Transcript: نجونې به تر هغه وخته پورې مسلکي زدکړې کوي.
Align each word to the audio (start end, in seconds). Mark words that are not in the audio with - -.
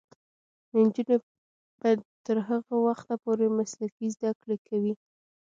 نجونې 0.79 1.15
به 1.79 1.89
تر 2.25 2.37
هغه 2.49 2.75
وخته 2.87 3.13
پورې 3.23 3.45
مسلکي 3.57 4.07
زدکړې 4.15 4.57
کوي. 4.67 4.93